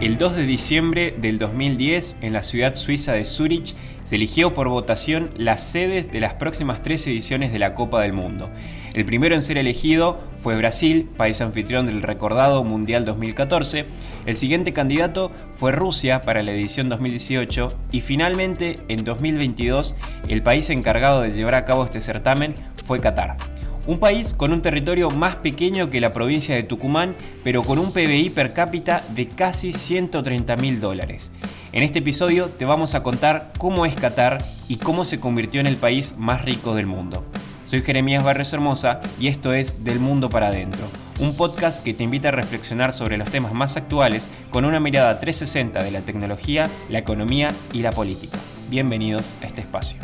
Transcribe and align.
El 0.00 0.16
2 0.16 0.34
de 0.34 0.46
diciembre 0.46 1.14
del 1.20 1.36
2010, 1.38 2.18
en 2.22 2.32
la 2.32 2.42
ciudad 2.42 2.74
suiza 2.74 3.12
de 3.12 3.26
Zurich, 3.26 3.74
se 4.02 4.16
eligió 4.16 4.54
por 4.54 4.66
votación 4.68 5.30
las 5.36 5.62
sedes 5.62 6.10
de 6.10 6.20
las 6.20 6.34
próximas 6.34 6.82
tres 6.82 7.06
ediciones 7.06 7.52
de 7.52 7.58
la 7.58 7.74
Copa 7.74 8.00
del 8.00 8.14
Mundo. 8.14 8.48
El 8.92 9.04
primero 9.04 9.36
en 9.36 9.42
ser 9.42 9.56
elegido 9.56 10.18
fue 10.42 10.56
Brasil, 10.56 11.08
país 11.16 11.40
anfitrión 11.40 11.86
del 11.86 12.02
recordado 12.02 12.64
Mundial 12.64 13.04
2014. 13.04 13.84
El 14.26 14.36
siguiente 14.36 14.72
candidato 14.72 15.30
fue 15.54 15.70
Rusia 15.70 16.18
para 16.18 16.42
la 16.42 16.50
edición 16.50 16.88
2018 16.88 17.68
y 17.92 18.00
finalmente 18.00 18.74
en 18.88 19.04
2022 19.04 19.94
el 20.28 20.42
país 20.42 20.70
encargado 20.70 21.22
de 21.22 21.30
llevar 21.30 21.54
a 21.54 21.64
cabo 21.64 21.84
este 21.84 22.00
certamen 22.00 22.52
fue 22.84 22.98
Qatar. 22.98 23.36
Un 23.86 24.00
país 24.00 24.34
con 24.34 24.52
un 24.52 24.60
territorio 24.60 25.08
más 25.10 25.36
pequeño 25.36 25.88
que 25.88 26.00
la 26.00 26.12
provincia 26.12 26.56
de 26.56 26.64
Tucumán, 26.64 27.14
pero 27.44 27.62
con 27.62 27.78
un 27.78 27.92
PBI 27.92 28.30
per 28.30 28.52
cápita 28.52 29.04
de 29.14 29.28
casi 29.28 29.72
130 29.72 30.56
mil 30.56 30.80
dólares. 30.80 31.30
En 31.72 31.84
este 31.84 32.00
episodio 32.00 32.46
te 32.46 32.64
vamos 32.64 32.96
a 32.96 33.04
contar 33.04 33.52
cómo 33.56 33.86
es 33.86 33.94
Qatar 33.94 34.38
y 34.68 34.76
cómo 34.76 35.04
se 35.04 35.20
convirtió 35.20 35.60
en 35.60 35.68
el 35.68 35.76
país 35.76 36.16
más 36.18 36.44
rico 36.44 36.74
del 36.74 36.86
mundo. 36.86 37.24
Soy 37.70 37.82
Jeremías 37.82 38.24
Barres 38.24 38.52
Hermosa 38.52 39.00
y 39.20 39.28
esto 39.28 39.52
es 39.52 39.84
Del 39.84 40.00
Mundo 40.00 40.28
para 40.28 40.48
Adentro, 40.48 40.88
un 41.20 41.36
podcast 41.36 41.84
que 41.84 41.94
te 41.94 42.02
invita 42.02 42.30
a 42.30 42.32
reflexionar 42.32 42.92
sobre 42.92 43.16
los 43.16 43.30
temas 43.30 43.54
más 43.54 43.76
actuales 43.76 44.28
con 44.50 44.64
una 44.64 44.80
mirada 44.80 45.20
360 45.20 45.80
de 45.84 45.92
la 45.92 46.00
tecnología, 46.00 46.68
la 46.88 46.98
economía 46.98 47.54
y 47.72 47.82
la 47.82 47.92
política. 47.92 48.40
Bienvenidos 48.70 49.32
a 49.40 49.46
este 49.46 49.60
espacio. 49.60 50.00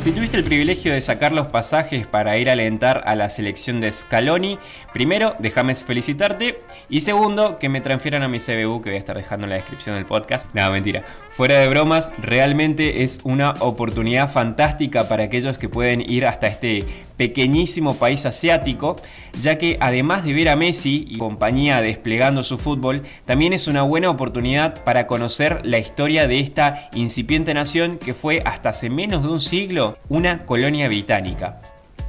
Si 0.00 0.12
tuviste 0.12 0.38
el 0.38 0.44
privilegio 0.44 0.94
de 0.94 1.02
sacar 1.02 1.32
los 1.32 1.48
pasajes 1.48 2.06
para 2.06 2.38
ir 2.38 2.48
a 2.48 2.54
alentar 2.54 3.02
a 3.04 3.14
la 3.14 3.28
selección 3.28 3.82
de 3.82 3.92
Scaloni, 3.92 4.58
primero, 4.94 5.36
déjame 5.40 5.74
felicitarte. 5.74 6.62
Y 6.88 7.02
segundo, 7.02 7.58
que 7.58 7.68
me 7.68 7.82
transfieran 7.82 8.22
a 8.22 8.28
mi 8.28 8.38
CBU, 8.38 8.80
que 8.80 8.88
voy 8.88 8.96
a 8.96 8.98
estar 8.98 9.14
dejando 9.14 9.44
en 9.44 9.50
la 9.50 9.56
descripción 9.56 9.96
del 9.96 10.06
podcast. 10.06 10.48
Nada, 10.54 10.70
mentira. 10.70 11.04
Fuera 11.40 11.60
de 11.60 11.68
bromas, 11.68 12.12
realmente 12.20 13.02
es 13.02 13.20
una 13.24 13.54
oportunidad 13.60 14.30
fantástica 14.30 15.08
para 15.08 15.22
aquellos 15.22 15.56
que 15.56 15.70
pueden 15.70 16.02
ir 16.02 16.26
hasta 16.26 16.48
este 16.48 16.84
pequeñísimo 17.16 17.94
país 17.94 18.26
asiático, 18.26 18.96
ya 19.40 19.56
que 19.56 19.78
además 19.80 20.22
de 20.22 20.34
ver 20.34 20.50
a 20.50 20.56
Messi 20.56 21.06
y 21.08 21.16
compañía 21.16 21.80
desplegando 21.80 22.42
su 22.42 22.58
fútbol, 22.58 23.04
también 23.24 23.54
es 23.54 23.68
una 23.68 23.80
buena 23.80 24.10
oportunidad 24.10 24.84
para 24.84 25.06
conocer 25.06 25.62
la 25.64 25.78
historia 25.78 26.28
de 26.28 26.40
esta 26.40 26.90
incipiente 26.94 27.54
nación 27.54 27.96
que 27.96 28.12
fue 28.12 28.42
hasta 28.44 28.68
hace 28.68 28.90
menos 28.90 29.22
de 29.22 29.30
un 29.30 29.40
siglo 29.40 29.96
una 30.10 30.44
colonia 30.44 30.88
británica. 30.88 31.62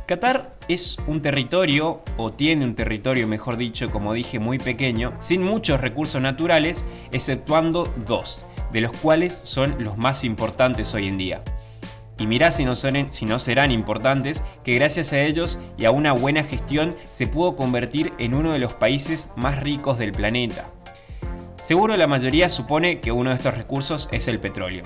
Qatar 0.08 0.58
es 0.68 0.98
un 1.08 1.22
territorio, 1.22 2.02
o 2.18 2.34
tiene 2.34 2.66
un 2.66 2.76
territorio 2.76 3.30
mejor 3.30 3.56
dicho, 3.56 3.90
como 3.92 4.12
dije, 4.12 4.40
muy 4.40 4.60
pequeño, 4.60 5.14
sin 5.20 5.42
muchos 5.42 5.80
recursos 5.80 6.22
naturales, 6.22 6.86
exceptuando 7.14 7.90
dos, 8.06 8.46
de 8.72 8.82
los 8.82 8.92
cuales 8.92 9.42
son 9.44 9.84
los 9.84 9.98
más 9.98 10.24
importantes 10.24 10.94
hoy 10.94 11.08
en 11.08 11.18
día. 11.18 11.44
Y 12.18 12.28
mirá 12.28 12.52
si 12.52 12.66
no, 12.66 12.76
si 12.76 13.26
no 13.26 13.40
serán 13.40 13.72
importantes, 13.72 14.44
que 14.64 14.76
gracias 14.76 15.12
a 15.12 15.20
ellos 15.22 15.60
y 15.78 15.86
a 15.86 15.92
una 15.92 16.14
buena 16.14 16.44
gestión 16.44 16.96
se 17.10 17.26
pudo 17.26 17.56
convertir 17.56 18.14
en 18.20 18.36
uno 18.36 18.52
de 18.54 18.60
los 18.60 18.74
países 18.74 19.32
más 19.36 19.60
ricos 19.60 19.98
del 19.98 20.12
planeta. 20.12 20.68
Seguro 21.60 21.96
la 21.96 22.08
mayoría 22.08 22.50
supone 22.50 23.00
que 23.00 23.12
uno 23.12 23.32
de 23.32 23.38
estos 23.38 23.58
recursos 23.58 24.10
es 24.12 24.28
el 24.28 24.40
petróleo. 24.40 24.84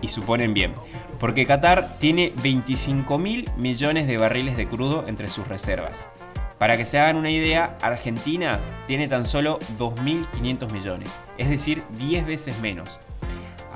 Y 0.00 0.08
suponen 0.08 0.54
bien, 0.54 0.74
porque 1.18 1.46
Qatar 1.46 1.98
tiene 1.98 2.32
25 2.42 3.18
mil 3.18 3.50
millones 3.56 4.06
de 4.06 4.18
barriles 4.18 4.56
de 4.56 4.68
crudo 4.68 5.04
entre 5.08 5.28
sus 5.28 5.48
reservas. 5.48 6.06
Para 6.58 6.76
que 6.76 6.86
se 6.86 6.98
hagan 6.98 7.16
una 7.16 7.30
idea, 7.30 7.76
Argentina 7.82 8.60
tiene 8.86 9.08
tan 9.08 9.26
solo 9.26 9.58
2.500 9.78 10.72
millones, 10.72 11.10
es 11.36 11.48
decir, 11.50 11.82
10 11.98 12.26
veces 12.26 12.60
menos. 12.60 12.98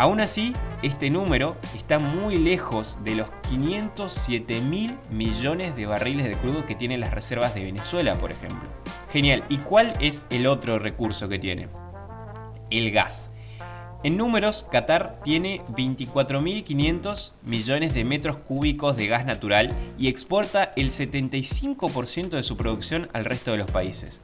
Aún 0.01 0.23
así, 0.23 0.55
este 0.83 1.11
número 1.11 1.59
está 1.77 1.99
muy 1.99 2.39
lejos 2.39 2.99
de 3.05 3.17
los 3.17 3.29
507 3.51 4.63
mil 4.63 4.97
millones 5.11 5.77
de 5.77 5.85
barriles 5.85 6.27
de 6.27 6.37
crudo 6.37 6.65
que 6.65 6.75
tienen 6.75 7.01
las 7.01 7.11
reservas 7.11 7.55
de 7.55 7.65
Venezuela, 7.65 8.15
por 8.15 8.33
ejemplo. 8.33 8.67
Genial, 9.13 9.45
¿y 9.51 9.59
cuál 9.59 9.93
es 10.01 10.25
el 10.31 10.47
otro 10.47 10.79
recurso 10.79 11.29
que 11.29 11.39
tiene? 11.39 11.69
El 12.71 12.93
gas. 12.93 13.31
En 14.03 14.17
números, 14.17 14.67
Qatar 14.73 15.21
tiene 15.23 15.61
24.500 15.67 17.33
millones 17.43 17.93
de 17.93 18.05
metros 18.05 18.39
cúbicos 18.39 18.97
de 18.97 19.07
gas 19.07 19.27
natural 19.27 19.77
y 19.99 20.09
exporta 20.09 20.73
el 20.77 20.93
75% 20.93 22.31
de 22.31 22.43
su 22.43 22.57
producción 22.57 23.11
al 23.13 23.27
resto 23.27 23.51
de 23.51 23.59
los 23.59 23.71
países. 23.71 24.23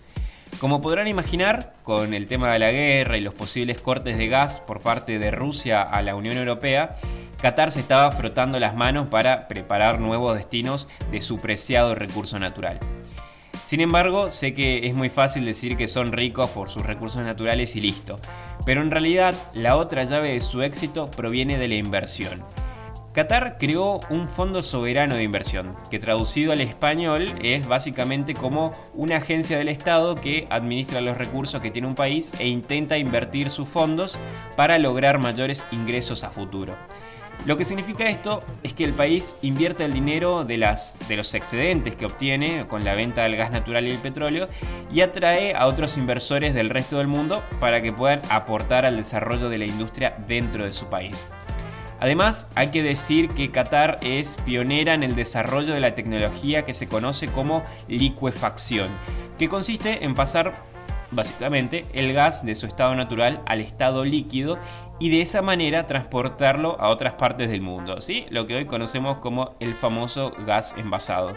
Como 0.60 0.80
podrán 0.80 1.06
imaginar, 1.06 1.74
con 1.82 2.14
el 2.14 2.26
tema 2.26 2.50
de 2.50 2.58
la 2.58 2.72
guerra 2.72 3.18
y 3.18 3.20
los 3.20 3.34
posibles 3.34 3.80
cortes 3.82 4.16
de 4.16 4.28
gas 4.28 4.58
por 4.58 4.80
parte 4.80 5.18
de 5.18 5.30
Rusia 5.30 5.82
a 5.82 6.00
la 6.00 6.14
Unión 6.14 6.38
Europea, 6.38 6.96
Qatar 7.42 7.70
se 7.70 7.80
estaba 7.80 8.10
frotando 8.12 8.58
las 8.58 8.74
manos 8.74 9.08
para 9.08 9.48
preparar 9.48 10.00
nuevos 10.00 10.34
destinos 10.34 10.88
de 11.10 11.20
su 11.20 11.36
preciado 11.36 11.94
recurso 11.94 12.38
natural. 12.38 12.80
Sin 13.64 13.80
embargo, 13.80 14.30
sé 14.30 14.54
que 14.54 14.86
es 14.86 14.94
muy 14.94 15.10
fácil 15.10 15.44
decir 15.44 15.76
que 15.76 15.88
son 15.88 16.12
ricos 16.12 16.48
por 16.50 16.70
sus 16.70 16.86
recursos 16.86 17.20
naturales 17.20 17.76
y 17.76 17.82
listo, 17.82 18.18
pero 18.64 18.80
en 18.80 18.90
realidad 18.90 19.34
la 19.52 19.76
otra 19.76 20.04
llave 20.04 20.32
de 20.32 20.40
su 20.40 20.62
éxito 20.62 21.10
proviene 21.10 21.58
de 21.58 21.68
la 21.68 21.74
inversión. 21.74 22.42
Qatar 23.16 23.56
creó 23.58 24.00
un 24.10 24.28
fondo 24.28 24.62
soberano 24.62 25.14
de 25.14 25.22
inversión, 25.22 25.74
que 25.90 25.98
traducido 25.98 26.52
al 26.52 26.60
español 26.60 27.32
es 27.42 27.66
básicamente 27.66 28.34
como 28.34 28.72
una 28.92 29.16
agencia 29.16 29.56
del 29.56 29.70
Estado 29.70 30.16
que 30.16 30.46
administra 30.50 31.00
los 31.00 31.16
recursos 31.16 31.62
que 31.62 31.70
tiene 31.70 31.88
un 31.88 31.94
país 31.94 32.30
e 32.38 32.46
intenta 32.46 32.98
invertir 32.98 33.48
sus 33.48 33.66
fondos 33.66 34.18
para 34.54 34.78
lograr 34.78 35.18
mayores 35.18 35.66
ingresos 35.72 36.24
a 36.24 36.30
futuro. 36.30 36.76
Lo 37.46 37.56
que 37.56 37.64
significa 37.64 38.06
esto 38.06 38.42
es 38.62 38.74
que 38.74 38.84
el 38.84 38.92
país 38.92 39.36
invierte 39.40 39.86
el 39.86 39.94
dinero 39.94 40.44
de, 40.44 40.58
las, 40.58 40.98
de 41.08 41.16
los 41.16 41.32
excedentes 41.32 41.96
que 41.96 42.04
obtiene 42.04 42.66
con 42.68 42.84
la 42.84 42.94
venta 42.94 43.22
del 43.22 43.36
gas 43.36 43.50
natural 43.50 43.86
y 43.86 43.92
el 43.92 43.98
petróleo 43.98 44.50
y 44.92 45.00
atrae 45.00 45.54
a 45.54 45.68
otros 45.68 45.96
inversores 45.96 46.52
del 46.52 46.68
resto 46.68 46.98
del 46.98 47.06
mundo 47.06 47.42
para 47.60 47.80
que 47.80 47.94
puedan 47.94 48.20
aportar 48.28 48.84
al 48.84 48.98
desarrollo 48.98 49.48
de 49.48 49.56
la 49.56 49.64
industria 49.64 50.18
dentro 50.28 50.66
de 50.66 50.72
su 50.72 50.90
país. 50.90 51.26
Además, 51.98 52.50
hay 52.54 52.68
que 52.68 52.82
decir 52.82 53.30
que 53.30 53.50
Qatar 53.50 53.98
es 54.02 54.36
pionera 54.44 54.94
en 54.94 55.02
el 55.02 55.14
desarrollo 55.14 55.72
de 55.72 55.80
la 55.80 55.94
tecnología 55.94 56.64
que 56.64 56.74
se 56.74 56.88
conoce 56.88 57.28
como 57.28 57.62
liquefacción, 57.88 58.90
que 59.38 59.48
consiste 59.48 60.04
en 60.04 60.14
pasar 60.14 60.52
básicamente 61.10 61.86
el 61.94 62.12
gas 62.12 62.44
de 62.44 62.54
su 62.54 62.66
estado 62.66 62.94
natural 62.94 63.40
al 63.46 63.60
estado 63.60 64.04
líquido 64.04 64.58
y 64.98 65.10
de 65.10 65.22
esa 65.22 65.40
manera 65.40 65.86
transportarlo 65.86 66.78
a 66.80 66.88
otras 66.88 67.14
partes 67.14 67.48
del 67.48 67.62
mundo, 67.62 68.00
¿sí? 68.00 68.26
lo 68.30 68.46
que 68.46 68.56
hoy 68.56 68.66
conocemos 68.66 69.18
como 69.18 69.54
el 69.60 69.74
famoso 69.74 70.32
gas 70.46 70.74
envasado. 70.76 71.34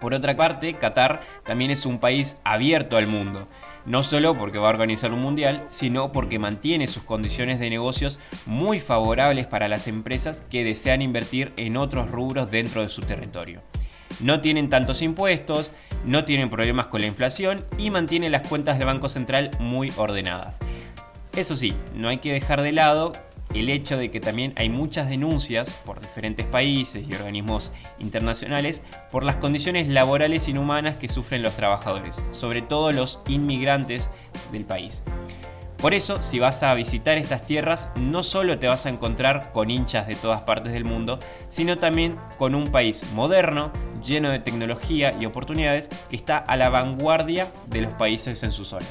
Por 0.00 0.12
otra 0.12 0.36
parte, 0.36 0.74
Qatar 0.74 1.22
también 1.44 1.70
es 1.70 1.86
un 1.86 1.98
país 1.98 2.38
abierto 2.44 2.96
al 2.96 3.06
mundo 3.06 3.46
no 3.86 4.02
solo 4.02 4.34
porque 4.34 4.58
va 4.58 4.68
a 4.68 4.72
organizar 4.72 5.12
un 5.12 5.22
mundial, 5.22 5.66
sino 5.70 6.12
porque 6.12 6.38
mantiene 6.38 6.86
sus 6.86 7.02
condiciones 7.04 7.60
de 7.60 7.70
negocios 7.70 8.18
muy 8.44 8.80
favorables 8.80 9.46
para 9.46 9.68
las 9.68 9.88
empresas 9.88 10.44
que 10.50 10.64
desean 10.64 11.02
invertir 11.02 11.52
en 11.56 11.76
otros 11.76 12.10
rubros 12.10 12.50
dentro 12.50 12.82
de 12.82 12.88
su 12.88 13.00
territorio. 13.00 13.62
No 14.20 14.40
tienen 14.40 14.70
tantos 14.70 15.02
impuestos, 15.02 15.72
no 16.04 16.24
tienen 16.24 16.50
problemas 16.50 16.86
con 16.86 17.00
la 17.00 17.06
inflación 17.06 17.64
y 17.78 17.90
mantiene 17.90 18.30
las 18.30 18.48
cuentas 18.48 18.78
del 18.78 18.86
Banco 18.86 19.08
Central 19.08 19.50
muy 19.60 19.92
ordenadas. 19.96 20.58
Eso 21.34 21.54
sí, 21.54 21.74
no 21.94 22.08
hay 22.08 22.18
que 22.18 22.32
dejar 22.32 22.62
de 22.62 22.72
lado 22.72 23.12
el 23.60 23.70
hecho 23.70 23.96
de 23.96 24.10
que 24.10 24.20
también 24.20 24.52
hay 24.56 24.68
muchas 24.68 25.08
denuncias 25.08 25.70
por 25.84 26.00
diferentes 26.00 26.46
países 26.46 27.08
y 27.08 27.14
organismos 27.14 27.72
internacionales 27.98 28.82
por 29.10 29.24
las 29.24 29.36
condiciones 29.36 29.88
laborales 29.88 30.48
inhumanas 30.48 30.96
que 30.96 31.08
sufren 31.08 31.42
los 31.42 31.56
trabajadores, 31.56 32.24
sobre 32.32 32.62
todo 32.62 32.92
los 32.92 33.20
inmigrantes 33.28 34.10
del 34.52 34.64
país. 34.64 35.02
Por 35.78 35.92
eso, 35.92 36.22
si 36.22 36.38
vas 36.38 36.62
a 36.62 36.74
visitar 36.74 37.18
estas 37.18 37.46
tierras, 37.46 37.90
no 37.96 38.22
solo 38.22 38.58
te 38.58 38.66
vas 38.66 38.86
a 38.86 38.88
encontrar 38.88 39.52
con 39.52 39.70
hinchas 39.70 40.06
de 40.06 40.14
todas 40.14 40.42
partes 40.42 40.72
del 40.72 40.84
mundo, 40.84 41.18
sino 41.48 41.76
también 41.76 42.16
con 42.38 42.54
un 42.54 42.64
país 42.64 43.04
moderno, 43.12 43.70
lleno 44.02 44.30
de 44.30 44.38
tecnología 44.38 45.14
y 45.20 45.26
oportunidades, 45.26 45.90
que 46.08 46.16
está 46.16 46.38
a 46.38 46.56
la 46.56 46.70
vanguardia 46.70 47.48
de 47.66 47.82
los 47.82 47.92
países 47.94 48.42
en 48.42 48.52
su 48.52 48.64
zona. 48.64 48.86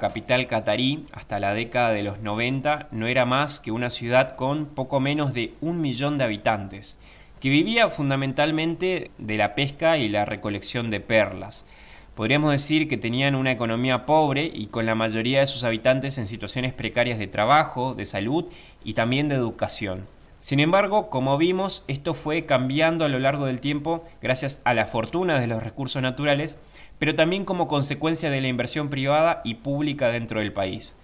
Capital 0.00 0.46
catarí, 0.46 1.06
hasta 1.12 1.38
la 1.38 1.54
década 1.54 1.90
de 1.90 2.02
los 2.02 2.20
90, 2.20 2.88
no 2.90 3.06
era 3.06 3.26
más 3.26 3.60
que 3.60 3.70
una 3.70 3.90
ciudad 3.90 4.36
con 4.36 4.66
poco 4.66 5.00
menos 5.00 5.34
de 5.34 5.54
un 5.60 5.80
millón 5.80 6.18
de 6.18 6.24
habitantes, 6.24 6.98
que 7.40 7.48
vivía 7.48 7.88
fundamentalmente 7.88 9.10
de 9.18 9.36
la 9.36 9.54
pesca 9.54 9.98
y 9.98 10.08
la 10.08 10.24
recolección 10.24 10.90
de 10.90 11.00
perlas. 11.00 11.66
Podríamos 12.14 12.52
decir 12.52 12.88
que 12.88 12.98
tenían 12.98 13.34
una 13.34 13.52
economía 13.52 14.04
pobre 14.04 14.50
y 14.52 14.66
con 14.66 14.84
la 14.84 14.94
mayoría 14.94 15.40
de 15.40 15.46
sus 15.46 15.64
habitantes 15.64 16.18
en 16.18 16.26
situaciones 16.26 16.74
precarias 16.74 17.18
de 17.18 17.26
trabajo, 17.26 17.94
de 17.94 18.04
salud 18.04 18.46
y 18.84 18.94
también 18.94 19.28
de 19.28 19.36
educación. 19.36 20.06
Sin 20.38 20.60
embargo, 20.60 21.08
como 21.08 21.38
vimos, 21.38 21.84
esto 21.86 22.14
fue 22.14 22.46
cambiando 22.46 23.04
a 23.04 23.08
lo 23.08 23.18
largo 23.18 23.46
del 23.46 23.60
tiempo 23.60 24.04
gracias 24.20 24.60
a 24.64 24.74
la 24.74 24.86
fortuna 24.86 25.38
de 25.38 25.46
los 25.46 25.62
recursos 25.62 26.02
naturales, 26.02 26.58
pero 27.02 27.16
también 27.16 27.44
como 27.44 27.66
consecuencia 27.66 28.30
de 28.30 28.40
la 28.40 28.46
inversión 28.46 28.88
privada 28.88 29.40
y 29.42 29.54
pública 29.54 30.12
dentro 30.12 30.38
del 30.38 30.52
país. 30.52 30.96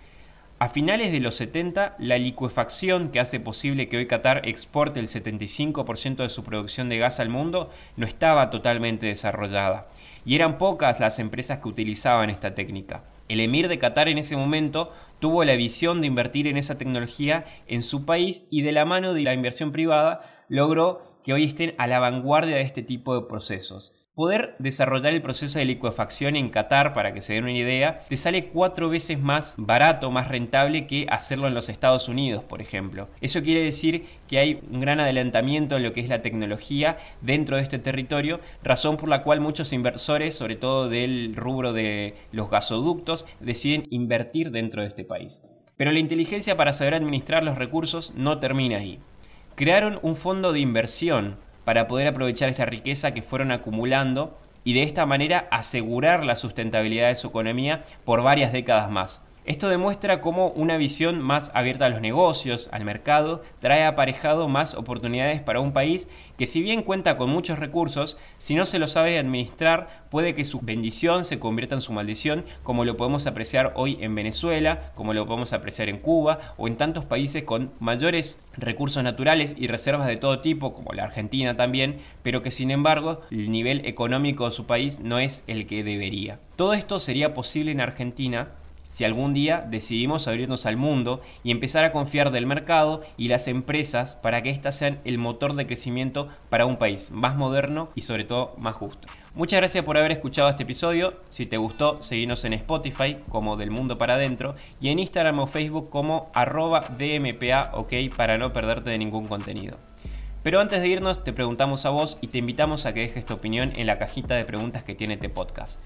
A 0.60 0.68
finales 0.68 1.10
de 1.10 1.18
los 1.18 1.34
70, 1.34 1.96
la 1.98 2.18
licuefacción 2.18 3.08
que 3.08 3.18
hace 3.18 3.40
posible 3.40 3.88
que 3.88 3.96
hoy 3.96 4.06
Qatar 4.06 4.48
exporte 4.48 5.00
el 5.00 5.08
75% 5.08 6.18
de 6.18 6.28
su 6.28 6.44
producción 6.44 6.88
de 6.88 6.98
gas 6.98 7.18
al 7.18 7.30
mundo 7.30 7.70
no 7.96 8.06
estaba 8.06 8.48
totalmente 8.50 9.08
desarrollada, 9.08 9.88
y 10.24 10.36
eran 10.36 10.56
pocas 10.56 11.00
las 11.00 11.18
empresas 11.18 11.58
que 11.58 11.68
utilizaban 11.68 12.30
esta 12.30 12.54
técnica. 12.54 13.02
El 13.28 13.40
emir 13.40 13.66
de 13.66 13.80
Qatar 13.80 14.08
en 14.08 14.18
ese 14.18 14.36
momento 14.36 14.92
tuvo 15.18 15.42
la 15.42 15.56
visión 15.56 16.00
de 16.00 16.06
invertir 16.06 16.46
en 16.46 16.58
esa 16.58 16.78
tecnología 16.78 17.44
en 17.66 17.82
su 17.82 18.04
país 18.04 18.46
y 18.52 18.62
de 18.62 18.70
la 18.70 18.84
mano 18.84 19.14
de 19.14 19.22
la 19.22 19.34
inversión 19.34 19.72
privada 19.72 20.44
logró 20.48 21.18
que 21.24 21.32
hoy 21.32 21.42
estén 21.42 21.74
a 21.76 21.88
la 21.88 21.98
vanguardia 21.98 22.54
de 22.54 22.62
este 22.62 22.84
tipo 22.84 23.20
de 23.20 23.26
procesos. 23.26 23.98
Poder 24.18 24.56
desarrollar 24.58 25.12
el 25.12 25.22
proceso 25.22 25.60
de 25.60 25.64
licuefacción 25.64 26.34
en 26.34 26.50
Qatar, 26.50 26.92
para 26.92 27.14
que 27.14 27.20
se 27.20 27.34
den 27.34 27.44
una 27.44 27.52
idea, 27.52 28.00
te 28.08 28.16
sale 28.16 28.46
cuatro 28.48 28.88
veces 28.88 29.20
más 29.20 29.54
barato, 29.58 30.10
más 30.10 30.26
rentable 30.26 30.88
que 30.88 31.06
hacerlo 31.08 31.46
en 31.46 31.54
los 31.54 31.68
Estados 31.68 32.08
Unidos, 32.08 32.42
por 32.42 32.60
ejemplo. 32.60 33.06
Eso 33.20 33.44
quiere 33.44 33.62
decir 33.62 34.06
que 34.26 34.40
hay 34.40 34.60
un 34.72 34.80
gran 34.80 34.98
adelantamiento 34.98 35.76
en 35.76 35.84
lo 35.84 35.92
que 35.92 36.00
es 36.00 36.08
la 36.08 36.20
tecnología 36.20 36.98
dentro 37.20 37.58
de 37.58 37.62
este 37.62 37.78
territorio, 37.78 38.40
razón 38.64 38.96
por 38.96 39.08
la 39.08 39.22
cual 39.22 39.40
muchos 39.40 39.72
inversores, 39.72 40.34
sobre 40.34 40.56
todo 40.56 40.88
del 40.88 41.36
rubro 41.36 41.72
de 41.72 42.16
los 42.32 42.50
gasoductos, 42.50 43.24
deciden 43.38 43.86
invertir 43.90 44.50
dentro 44.50 44.82
de 44.82 44.88
este 44.88 45.04
país. 45.04 45.42
Pero 45.76 45.92
la 45.92 46.00
inteligencia 46.00 46.56
para 46.56 46.72
saber 46.72 46.94
administrar 46.94 47.44
los 47.44 47.56
recursos 47.56 48.12
no 48.16 48.40
termina 48.40 48.78
ahí. 48.78 48.98
Crearon 49.54 50.00
un 50.02 50.16
fondo 50.16 50.52
de 50.52 50.58
inversión 50.58 51.36
para 51.68 51.86
poder 51.86 52.06
aprovechar 52.06 52.48
esta 52.48 52.64
riqueza 52.64 53.12
que 53.12 53.20
fueron 53.20 53.52
acumulando 53.52 54.38
y 54.64 54.72
de 54.72 54.84
esta 54.84 55.04
manera 55.04 55.48
asegurar 55.50 56.24
la 56.24 56.34
sustentabilidad 56.34 57.08
de 57.08 57.16
su 57.16 57.26
economía 57.26 57.82
por 58.06 58.22
varias 58.22 58.54
décadas 58.54 58.90
más. 58.90 59.27
Esto 59.48 59.70
demuestra 59.70 60.20
cómo 60.20 60.50
una 60.50 60.76
visión 60.76 61.22
más 61.22 61.52
abierta 61.54 61.86
a 61.86 61.88
los 61.88 62.02
negocios, 62.02 62.68
al 62.70 62.84
mercado, 62.84 63.42
trae 63.60 63.86
aparejado 63.86 64.46
más 64.46 64.74
oportunidades 64.74 65.40
para 65.40 65.60
un 65.60 65.72
país 65.72 66.10
que 66.36 66.44
si 66.44 66.60
bien 66.60 66.82
cuenta 66.82 67.16
con 67.16 67.30
muchos 67.30 67.58
recursos, 67.58 68.18
si 68.36 68.54
no 68.54 68.66
se 68.66 68.78
lo 68.78 68.86
sabe 68.88 69.18
administrar, 69.18 70.04
puede 70.10 70.34
que 70.34 70.44
su 70.44 70.60
bendición 70.60 71.24
se 71.24 71.38
convierta 71.38 71.74
en 71.74 71.80
su 71.80 71.94
maldición, 71.94 72.44
como 72.62 72.84
lo 72.84 72.98
podemos 72.98 73.26
apreciar 73.26 73.72
hoy 73.74 73.96
en 74.02 74.14
Venezuela, 74.14 74.92
como 74.94 75.14
lo 75.14 75.24
podemos 75.24 75.54
apreciar 75.54 75.88
en 75.88 76.00
Cuba 76.00 76.54
o 76.58 76.68
en 76.68 76.76
tantos 76.76 77.06
países 77.06 77.44
con 77.44 77.72
mayores 77.80 78.42
recursos 78.54 79.02
naturales 79.02 79.56
y 79.58 79.66
reservas 79.66 80.08
de 80.08 80.18
todo 80.18 80.40
tipo, 80.40 80.74
como 80.74 80.92
la 80.92 81.04
Argentina 81.04 81.56
también, 81.56 82.00
pero 82.22 82.42
que 82.42 82.50
sin 82.50 82.70
embargo 82.70 83.22
el 83.30 83.50
nivel 83.50 83.86
económico 83.86 84.44
de 84.44 84.50
su 84.50 84.66
país 84.66 85.00
no 85.00 85.18
es 85.18 85.42
el 85.46 85.66
que 85.66 85.82
debería. 85.82 86.38
Todo 86.56 86.74
esto 86.74 87.00
sería 87.00 87.32
posible 87.32 87.72
en 87.72 87.80
Argentina 87.80 88.48
si 88.88 89.04
algún 89.04 89.34
día 89.34 89.64
decidimos 89.68 90.26
abrirnos 90.28 90.66
al 90.66 90.76
mundo 90.76 91.20
y 91.44 91.50
empezar 91.50 91.84
a 91.84 91.92
confiar 91.92 92.30
del 92.30 92.46
mercado 92.46 93.02
y 93.16 93.28
las 93.28 93.48
empresas 93.48 94.14
para 94.14 94.42
que 94.42 94.50
éstas 94.50 94.76
sean 94.76 95.00
el 95.04 95.18
motor 95.18 95.54
de 95.54 95.66
crecimiento 95.66 96.28
para 96.48 96.66
un 96.66 96.78
país 96.78 97.10
más 97.10 97.36
moderno 97.36 97.90
y 97.94 98.02
sobre 98.02 98.24
todo 98.24 98.54
más 98.58 98.76
justo. 98.76 99.08
Muchas 99.34 99.60
gracias 99.60 99.84
por 99.84 99.98
haber 99.98 100.12
escuchado 100.12 100.48
este 100.48 100.64
episodio. 100.64 101.14
Si 101.28 101.46
te 101.46 101.58
gustó, 101.58 102.02
seguinos 102.02 102.44
en 102.44 102.54
Spotify 102.54 103.18
como 103.28 103.56
Del 103.56 103.70
Mundo 103.70 103.98
para 103.98 104.14
Adentro 104.14 104.54
y 104.80 104.88
en 104.88 104.98
Instagram 104.98 105.38
o 105.40 105.46
Facebook 105.46 105.90
como 105.90 106.30
arroba 106.34 106.80
DMPA 106.80 107.70
OK 107.74 107.92
para 108.16 108.38
no 108.38 108.52
perderte 108.52 108.90
de 108.90 108.98
ningún 108.98 109.26
contenido. 109.26 109.78
Pero 110.42 110.60
antes 110.60 110.80
de 110.80 110.88
irnos 110.88 111.24
te 111.24 111.32
preguntamos 111.32 111.84
a 111.84 111.90
vos 111.90 112.18
y 112.20 112.28
te 112.28 112.38
invitamos 112.38 112.86
a 112.86 112.94
que 112.94 113.00
dejes 113.00 113.26
tu 113.26 113.34
opinión 113.34 113.72
en 113.76 113.86
la 113.86 113.98
cajita 113.98 114.34
de 114.34 114.44
preguntas 114.44 114.82
que 114.82 114.94
tiene 114.94 115.14
este 115.14 115.28
podcast. 115.28 115.78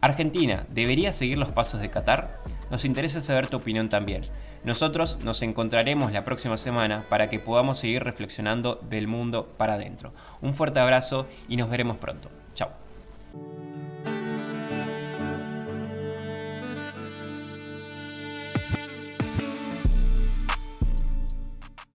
Argentina, 0.00 0.64
¿debería 0.72 1.12
seguir 1.12 1.38
los 1.38 1.52
pasos 1.52 1.80
de 1.80 1.90
Qatar? 1.90 2.27
Nos 2.70 2.84
interesa 2.84 3.20
saber 3.20 3.46
tu 3.46 3.56
opinión 3.56 3.88
también. 3.88 4.22
Nosotros 4.64 5.24
nos 5.24 5.42
encontraremos 5.42 6.12
la 6.12 6.24
próxima 6.24 6.56
semana 6.56 7.04
para 7.08 7.30
que 7.30 7.38
podamos 7.38 7.78
seguir 7.78 8.02
reflexionando 8.02 8.80
del 8.88 9.06
mundo 9.06 9.48
para 9.56 9.74
adentro. 9.74 10.12
Un 10.40 10.54
fuerte 10.54 10.80
abrazo 10.80 11.26
y 11.48 11.56
nos 11.56 11.70
veremos 11.70 11.96
pronto. 11.96 12.28
Chao. 12.54 12.70